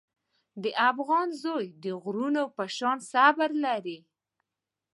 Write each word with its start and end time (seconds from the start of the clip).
د 0.63 0.65
افغان 0.89 1.27
زوی 1.43 1.65
د 1.83 1.85
غرونو 2.01 2.43
په 2.55 2.63
شان 2.77 2.97
صبر 3.11 3.49
لري. 3.65 3.97